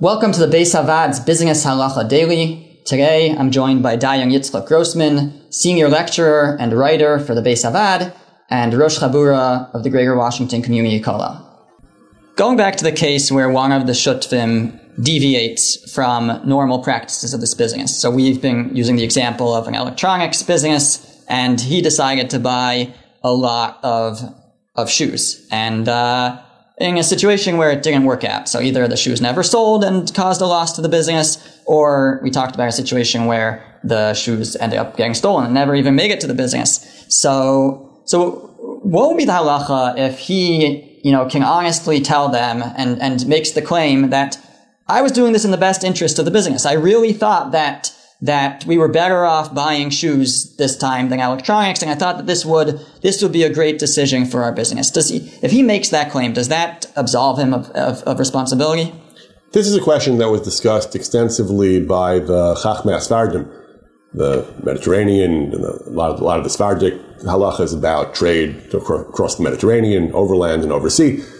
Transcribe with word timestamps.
Welcome 0.00 0.32
to 0.32 0.44
the 0.44 0.48
Beis 0.48 0.74
HaVaad's 0.74 1.20
Business 1.20 1.64
Halacha 1.64 2.08
Daily. 2.08 2.80
Today, 2.84 3.30
I'm 3.30 3.52
joined 3.52 3.84
by 3.84 3.96
Dayan 3.96 4.32
Yitzchak 4.32 4.66
Grossman, 4.66 5.52
Senior 5.52 5.88
Lecturer 5.88 6.56
and 6.58 6.72
Writer 6.72 7.20
for 7.20 7.32
the 7.32 7.40
Beis 7.40 7.64
HaVaad, 7.64 8.12
and 8.50 8.74
Rosh 8.74 8.98
Chabura 8.98 9.72
of 9.72 9.84
the 9.84 9.90
Greater 9.90 10.16
Washington 10.16 10.62
Community 10.62 11.00
Kollel. 11.00 11.46
Going 12.34 12.56
back 12.56 12.74
to 12.74 12.82
the 12.82 12.90
case 12.90 13.30
where 13.30 13.48
one 13.48 13.70
of 13.70 13.86
the 13.86 13.92
shutfim 13.92 14.80
deviates 15.00 15.92
from 15.92 16.40
normal 16.44 16.82
practices 16.82 17.32
of 17.32 17.40
this 17.40 17.54
business. 17.54 17.96
So 17.96 18.10
we've 18.10 18.42
been 18.42 18.74
using 18.74 18.96
the 18.96 19.04
example 19.04 19.54
of 19.54 19.68
an 19.68 19.76
electronics 19.76 20.42
business, 20.42 21.24
and 21.28 21.60
he 21.60 21.80
decided 21.80 22.30
to 22.30 22.40
buy 22.40 22.92
a 23.22 23.32
lot 23.32 23.78
of 23.84 24.20
of 24.74 24.90
shoes. 24.90 25.46
And 25.52 25.88
uh, 25.88 26.42
in 26.78 26.98
a 26.98 27.04
situation 27.04 27.56
where 27.56 27.70
it 27.70 27.82
didn't 27.82 28.04
work 28.04 28.24
out. 28.24 28.48
So 28.48 28.60
either 28.60 28.88
the 28.88 28.96
shoes 28.96 29.20
never 29.20 29.42
sold 29.42 29.84
and 29.84 30.12
caused 30.12 30.40
a 30.40 30.46
loss 30.46 30.72
to 30.72 30.82
the 30.82 30.88
business, 30.88 31.60
or 31.66 32.20
we 32.22 32.30
talked 32.30 32.54
about 32.54 32.68
a 32.68 32.72
situation 32.72 33.26
where 33.26 33.64
the 33.84 34.14
shoes 34.14 34.56
ended 34.56 34.78
up 34.78 34.96
getting 34.96 35.14
stolen 35.14 35.44
and 35.44 35.54
never 35.54 35.74
even 35.74 35.94
made 35.94 36.10
it 36.10 36.20
to 36.20 36.26
the 36.26 36.34
business. 36.34 37.04
So, 37.08 38.02
so 38.06 38.50
what 38.82 39.08
would 39.08 39.18
be 39.18 39.24
the 39.24 39.32
halacha 39.32 39.98
if 39.98 40.18
he, 40.18 41.00
you 41.04 41.12
know, 41.12 41.28
can 41.28 41.42
honestly 41.42 42.00
tell 42.00 42.28
them 42.28 42.62
and, 42.76 43.00
and 43.00 43.26
makes 43.26 43.52
the 43.52 43.62
claim 43.62 44.10
that 44.10 44.38
I 44.88 45.00
was 45.00 45.12
doing 45.12 45.32
this 45.32 45.44
in 45.44 45.50
the 45.50 45.56
best 45.56 45.84
interest 45.84 46.18
of 46.18 46.24
the 46.24 46.30
business. 46.30 46.66
I 46.66 46.74
really 46.74 47.12
thought 47.12 47.52
that 47.52 47.94
that 48.24 48.64
we 48.64 48.78
were 48.78 48.88
better 48.88 49.26
off 49.26 49.54
buying 49.54 49.90
shoes 49.90 50.56
this 50.56 50.78
time 50.78 51.10
than 51.10 51.20
electronics, 51.20 51.82
and 51.82 51.90
I 51.90 51.94
thought 51.94 52.16
that 52.16 52.26
this 52.26 52.44
would 52.44 52.80
this 53.02 53.22
would 53.22 53.32
be 53.32 53.42
a 53.42 53.52
great 53.52 53.78
decision 53.78 54.24
for 54.24 54.42
our 54.42 54.52
business. 54.52 54.90
Does 54.90 55.10
he, 55.10 55.18
if 55.42 55.50
he 55.50 55.62
makes 55.62 55.90
that 55.90 56.10
claim, 56.10 56.32
does 56.32 56.48
that 56.48 56.86
absolve 56.96 57.38
him 57.38 57.52
of, 57.52 57.70
of, 57.72 58.02
of 58.04 58.18
responsibility? 58.18 58.94
This 59.52 59.66
is 59.66 59.76
a 59.76 59.80
question 59.80 60.16
that 60.18 60.30
was 60.30 60.40
discussed 60.40 60.96
extensively 60.96 61.80
by 61.84 62.18
the 62.18 62.54
Chachmei 62.54 62.98
Sfardim, 62.98 63.46
the 64.14 64.50
Mediterranean, 64.64 65.52
and 65.52 65.62
a 65.62 65.90
lot 65.90 66.10
of, 66.12 66.20
a 66.20 66.24
lot 66.24 66.38
of 66.38 66.44
the 66.44 66.50
Sephardic 66.50 66.94
halachas 67.24 67.76
about 67.76 68.14
trade 68.14 68.56
across 68.72 69.36
the 69.36 69.42
Mediterranean, 69.42 70.10
overland 70.12 70.62
and 70.62 70.72
overseas. 70.72 71.30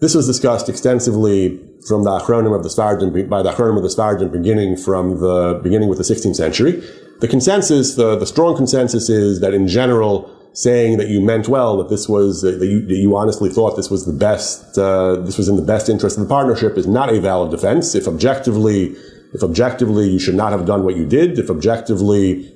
This 0.00 0.14
was 0.14 0.26
discussed 0.26 0.68
extensively 0.68 1.60
from 1.86 2.04
the 2.04 2.10
Achronim 2.10 2.54
of 2.54 2.62
the 2.62 2.68
Sfardim, 2.68 3.28
by 3.28 3.42
the 3.42 3.52
Achronim 3.52 3.76
of 3.76 3.82
the 3.82 3.88
Sfardim 3.88 4.32
beginning 4.32 4.76
from 4.76 5.20
the, 5.20 5.60
beginning 5.62 5.88
with 5.88 5.98
the 5.98 6.04
16th 6.04 6.36
century. 6.36 6.82
The 7.20 7.28
consensus, 7.28 7.94
the, 7.94 8.16
the 8.16 8.26
strong 8.26 8.56
consensus 8.56 9.08
is 9.08 9.40
that 9.40 9.54
in 9.54 9.68
general, 9.68 10.30
saying 10.52 10.98
that 10.98 11.08
you 11.08 11.20
meant 11.20 11.48
well, 11.48 11.76
that 11.76 11.88
this 11.88 12.08
was, 12.08 12.42
that 12.42 12.60
you, 12.60 12.86
that 12.86 12.96
you 12.96 13.16
honestly 13.16 13.50
thought 13.50 13.76
this 13.76 13.90
was 13.90 14.06
the 14.06 14.12
best, 14.12 14.78
uh, 14.78 15.16
this 15.16 15.36
was 15.36 15.48
in 15.48 15.56
the 15.56 15.62
best 15.62 15.88
interest 15.88 16.16
of 16.16 16.22
the 16.22 16.28
partnership 16.28 16.78
is 16.78 16.86
not 16.86 17.12
a 17.12 17.20
valid 17.20 17.50
defense. 17.50 17.94
If 17.94 18.06
objectively, 18.06 18.94
if 19.32 19.42
objectively 19.42 20.08
you 20.08 20.18
should 20.18 20.36
not 20.36 20.52
have 20.52 20.64
done 20.64 20.84
what 20.84 20.96
you 20.96 21.06
did, 21.06 21.38
if 21.38 21.50
objectively, 21.50 22.52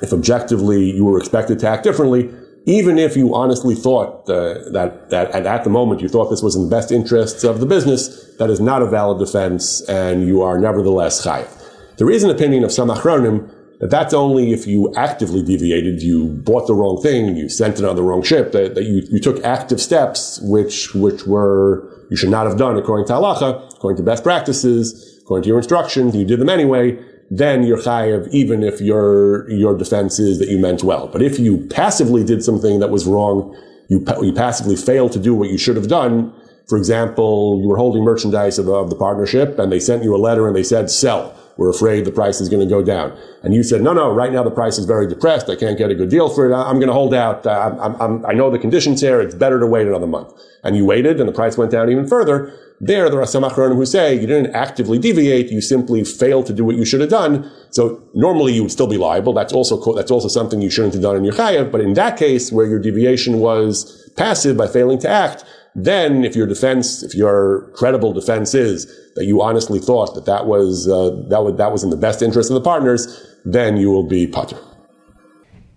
if 0.00 0.12
objectively 0.12 0.90
you 0.90 1.04
were 1.04 1.18
expected 1.18 1.58
to 1.60 1.68
act 1.68 1.82
differently, 1.82 2.32
even 2.64 2.98
if 2.98 3.16
you 3.16 3.34
honestly 3.34 3.74
thought 3.74 4.28
uh, 4.30 4.70
that, 4.70 5.10
that 5.10 5.34
at, 5.34 5.64
the 5.64 5.70
moment 5.70 6.00
you 6.00 6.08
thought 6.08 6.30
this 6.30 6.42
was 6.42 6.54
in 6.54 6.64
the 6.64 6.70
best 6.70 6.92
interests 6.92 7.42
of 7.44 7.60
the 7.60 7.66
business, 7.66 8.34
that 8.36 8.50
is 8.50 8.60
not 8.60 8.82
a 8.82 8.86
valid 8.86 9.18
defense 9.18 9.80
and 9.88 10.26
you 10.26 10.42
are 10.42 10.58
nevertheless 10.58 11.24
chayiv. 11.24 11.48
There 11.96 12.10
is 12.10 12.22
an 12.22 12.30
opinion 12.30 12.64
of 12.64 12.72
some 12.72 12.88
achronim 12.88 13.52
that 13.80 13.90
that's 13.90 14.14
only 14.14 14.52
if 14.52 14.66
you 14.66 14.94
actively 14.94 15.42
deviated, 15.42 16.02
you 16.02 16.28
bought 16.28 16.68
the 16.68 16.74
wrong 16.74 17.02
thing, 17.02 17.36
you 17.36 17.48
sent 17.48 17.80
it 17.80 17.84
on 17.84 17.96
the 17.96 18.02
wrong 18.02 18.22
ship, 18.22 18.52
that, 18.52 18.76
that 18.76 18.84
you, 18.84 19.02
you 19.10 19.18
took 19.18 19.42
active 19.44 19.80
steps 19.80 20.40
which, 20.42 20.94
which 20.94 21.26
were, 21.26 22.06
you 22.10 22.16
should 22.16 22.30
not 22.30 22.46
have 22.46 22.56
done 22.56 22.78
according 22.78 23.06
to 23.06 23.12
halacha, 23.12 23.74
according 23.74 23.96
to 23.96 24.04
best 24.04 24.22
practices, 24.22 25.18
according 25.22 25.42
to 25.42 25.48
your 25.48 25.58
instructions, 25.58 26.14
you 26.14 26.24
did 26.24 26.38
them 26.38 26.48
anyway, 26.48 26.96
then 27.30 27.62
you're 27.62 27.78
chayiv, 27.78 28.28
even 28.30 28.62
if 28.62 28.80
your, 28.80 29.50
your 29.50 29.76
defense 29.76 30.18
is 30.18 30.38
that 30.38 30.48
you 30.48 30.58
meant 30.58 30.82
well. 30.82 31.08
But 31.08 31.22
if 31.22 31.38
you 31.38 31.66
passively 31.68 32.24
did 32.24 32.44
something 32.44 32.80
that 32.80 32.90
was 32.90 33.06
wrong, 33.06 33.56
you, 33.88 34.04
you 34.20 34.32
passively 34.32 34.76
failed 34.76 35.12
to 35.12 35.18
do 35.18 35.34
what 35.34 35.48
you 35.48 35.58
should 35.58 35.76
have 35.76 35.88
done. 35.88 36.32
For 36.68 36.78
example, 36.78 37.58
you 37.60 37.68
were 37.68 37.76
holding 37.76 38.04
merchandise 38.04 38.58
of 38.58 38.68
of 38.68 38.90
the 38.90 38.96
partnership 38.96 39.58
and 39.58 39.72
they 39.72 39.80
sent 39.80 40.04
you 40.04 40.14
a 40.14 40.18
letter 40.18 40.46
and 40.46 40.54
they 40.54 40.62
said, 40.62 40.90
sell. 40.90 41.36
We're 41.56 41.70
afraid 41.70 42.04
the 42.04 42.12
price 42.12 42.40
is 42.40 42.48
going 42.48 42.66
to 42.66 42.68
go 42.68 42.82
down. 42.82 43.16
And 43.42 43.54
you 43.54 43.62
said, 43.62 43.82
no, 43.82 43.92
no, 43.92 44.12
right 44.12 44.32
now 44.32 44.42
the 44.42 44.50
price 44.50 44.78
is 44.78 44.84
very 44.84 45.06
depressed. 45.06 45.50
I 45.50 45.56
can't 45.56 45.76
get 45.76 45.90
a 45.90 45.94
good 45.94 46.08
deal 46.08 46.28
for 46.28 46.50
it. 46.50 46.54
I'm 46.54 46.76
going 46.76 46.88
to 46.88 46.94
hold 46.94 47.14
out. 47.14 47.46
I'm, 47.46 48.00
I'm, 48.00 48.26
i 48.26 48.32
know 48.32 48.50
the 48.50 48.58
conditions 48.58 49.00
here. 49.00 49.20
It's 49.20 49.34
better 49.34 49.60
to 49.60 49.66
wait 49.66 49.86
another 49.86 50.06
month. 50.06 50.32
And 50.64 50.76
you 50.76 50.84
waited 50.84 51.20
and 51.20 51.28
the 51.28 51.32
price 51.32 51.58
went 51.58 51.70
down 51.70 51.90
even 51.90 52.06
further. 52.06 52.52
There, 52.80 53.08
there 53.08 53.20
are 53.20 53.26
some 53.26 53.44
achronim 53.44 53.76
who 53.76 53.86
say 53.86 54.14
you 54.14 54.26
didn't 54.26 54.54
actively 54.56 54.98
deviate, 54.98 55.52
you 55.52 55.60
simply 55.60 56.02
failed 56.02 56.46
to 56.46 56.52
do 56.52 56.64
what 56.64 56.74
you 56.74 56.84
should 56.84 57.00
have 57.00 57.10
done. 57.10 57.48
So 57.70 58.02
normally 58.12 58.54
you 58.54 58.62
would 58.62 58.72
still 58.72 58.88
be 58.88 58.96
liable. 58.96 59.32
That's 59.32 59.52
also, 59.52 59.94
that's 59.94 60.10
also 60.10 60.26
something 60.26 60.60
you 60.60 60.70
shouldn't 60.70 60.94
have 60.94 61.02
done 61.02 61.16
in 61.16 61.22
your 61.24 61.34
chayav. 61.34 61.70
But 61.70 61.80
in 61.80 61.94
that 61.94 62.16
case, 62.16 62.50
where 62.50 62.66
your 62.66 62.80
deviation 62.80 63.38
was 63.38 64.10
passive 64.16 64.56
by 64.56 64.66
failing 64.66 64.98
to 65.00 65.08
act, 65.08 65.44
then 65.74 66.24
if 66.24 66.36
your 66.36 66.46
defense, 66.46 67.02
if 67.02 67.14
your 67.14 67.70
credible 67.74 68.12
defense 68.12 68.54
is 68.54 68.86
that 69.14 69.24
you 69.24 69.40
honestly 69.42 69.78
thought 69.78 70.14
that 70.14 70.26
that 70.26 70.46
was, 70.46 70.88
uh, 70.88 71.10
that, 71.28 71.42
was, 71.42 71.56
that 71.56 71.72
was 71.72 71.82
in 71.82 71.90
the 71.90 71.96
best 71.96 72.22
interest 72.22 72.50
of 72.50 72.54
the 72.54 72.60
partners, 72.60 73.26
then 73.44 73.76
you 73.76 73.90
will 73.90 74.02
be 74.06 74.26
patur. 74.26 74.62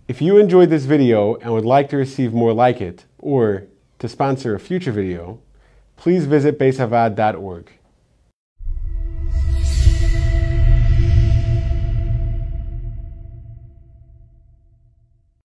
If 0.08 0.22
you 0.22 0.38
enjoyed 0.38 0.70
this 0.70 0.84
video 0.84 1.34
and 1.36 1.52
would 1.52 1.64
like 1.64 1.88
to 1.90 1.96
receive 1.96 2.32
more 2.32 2.52
like 2.52 2.80
it, 2.80 3.06
or 3.18 3.66
to 3.98 4.08
sponsor 4.08 4.54
a 4.54 4.60
future 4.60 4.92
video, 4.92 5.40
please 5.96 6.26
visit 6.26 6.58
beishavaad.org. 6.58 7.72